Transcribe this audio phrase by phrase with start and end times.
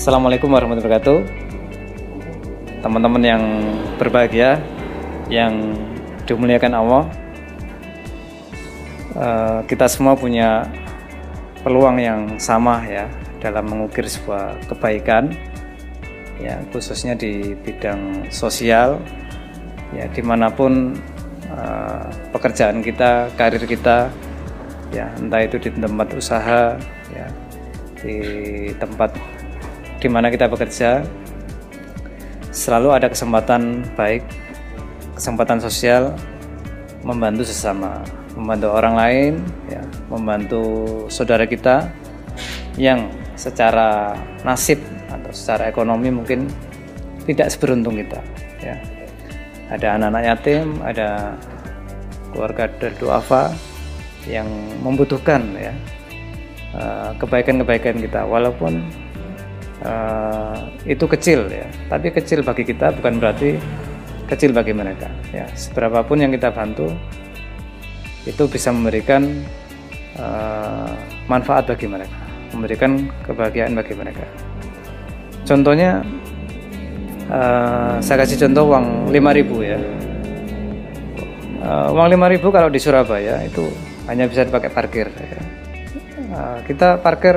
[0.00, 1.18] Assalamualaikum warahmatullahi wabarakatuh.
[2.80, 3.44] Teman-teman yang
[4.00, 4.56] berbahagia
[5.28, 5.76] Yang
[6.24, 7.04] dimuliakan Allah
[9.12, 10.64] eh, Kita semua punya
[11.60, 13.12] peluang yang sama ya
[13.44, 15.36] Dalam mengukir sebuah kebaikan
[16.40, 18.96] ya Khususnya di bidang sosial
[19.92, 20.96] Ya di mana pun
[21.52, 24.08] uh, pekerjaan kita, karir kita
[24.96, 26.78] ya entah itu di tempat usaha
[27.12, 27.26] ya
[28.00, 28.16] di
[28.78, 29.39] tempat
[30.00, 31.04] di mana kita bekerja
[32.50, 34.24] selalu ada kesempatan baik,
[35.14, 36.16] kesempatan sosial
[37.04, 38.02] membantu sesama,
[38.34, 39.32] membantu orang lain,
[39.68, 40.62] ya, membantu
[41.12, 41.88] saudara kita
[42.80, 46.48] yang secara nasib atau secara ekonomi mungkin
[47.24, 48.20] tidak seberuntung kita.
[48.60, 48.76] Ya.
[49.70, 51.38] Ada anak-anak yatim, ada
[52.34, 53.54] keluarga dari duafa
[54.28, 54.46] yang
[54.84, 55.72] membutuhkan ya
[56.76, 58.84] eh, kebaikan-kebaikan kita walaupun
[59.84, 61.68] uh, itu kecil ya.
[61.88, 63.56] Tapi kecil bagi kita bukan berarti
[64.30, 65.46] kecil bagi mereka ya.
[65.56, 66.88] Seberapapun yang kita bantu
[68.28, 69.44] itu bisa memberikan
[70.20, 70.92] uh,
[71.26, 72.20] manfaat bagi mereka
[72.54, 74.26] memberikan kebahagiaan bagi mereka.
[75.46, 76.02] Contohnya
[77.30, 79.78] uh, saya kasih contoh uang 5000 ya.
[81.60, 83.68] Uh, uang 5000 kalau di Surabaya itu
[84.08, 85.40] hanya bisa dipakai parkir ya.
[86.34, 87.36] uh, kita parkir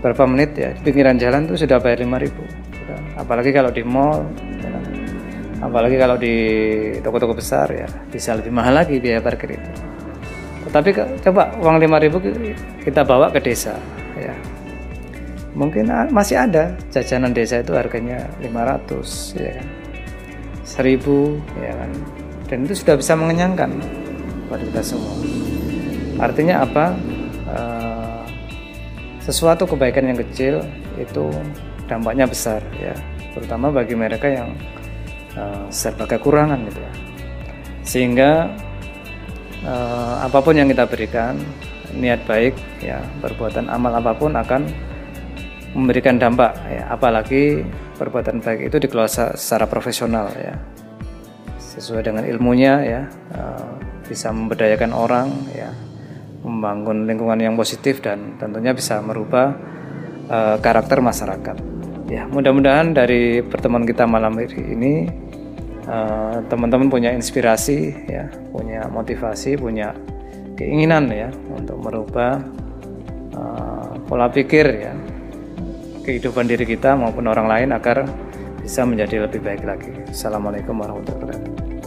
[0.00, 0.72] berapa menit ya?
[0.74, 2.32] Di pinggiran jalan tuh sudah bayar 5000
[2.88, 2.96] ya.
[3.20, 4.24] apalagi kalau di mall
[4.60, 4.72] ya.
[5.60, 6.34] apalagi kalau di
[7.04, 9.70] toko-toko besar ya bisa lebih mahal lagi biaya parkir itu.
[10.70, 13.76] Tapi coba uang 5000 kita bawa ke desa
[14.16, 14.32] ya.
[15.50, 16.78] Mungkin masih ada.
[16.94, 19.66] Jajanan desa itu harganya 500 ya kan.
[20.62, 21.90] 1000 ya kan.
[22.46, 23.70] Dan itu sudah bisa mengenyangkan
[24.46, 25.14] buat kita semua.
[26.22, 26.94] Artinya apa
[29.20, 30.64] sesuatu kebaikan yang kecil
[30.96, 31.28] itu
[31.84, 32.96] dampaknya besar ya.
[33.36, 34.56] Terutama bagi mereka yang
[35.36, 36.92] uh, serba kekurangan gitu ya.
[37.84, 38.30] Sehingga
[39.64, 41.38] uh, apa pun yang kita berikan
[41.90, 44.66] niat baik ya perbuatan amal apa pun akan
[45.76, 46.90] memberikan dampak ya.
[46.90, 47.62] Apalagi
[48.00, 50.56] perbuatan baik itu dikelola secara profesional ya.
[51.60, 53.02] Sesuai dengan ilmunya ya
[53.36, 53.78] uh,
[54.10, 55.70] bisa memberdayakan orang ya
[56.40, 59.52] membangun lingkungan yang positif dan tentunya bisa merubah
[60.28, 61.56] uh, karakter masyarakat.
[62.10, 65.06] Ya, mudah-mudahan dari pertemuan kita malam ini
[65.86, 69.94] uh, teman-teman punya inspirasi ya, punya motivasi, punya
[70.58, 72.42] keinginan ya untuk merubah
[73.36, 74.92] uh, pola pikir ya
[76.02, 78.08] kehidupan diri kita maupun orang lain agar
[78.60, 79.92] bisa menjadi lebih baik lagi.
[80.10, 81.79] Assalamualaikum warahmatullahi wabarakatuh.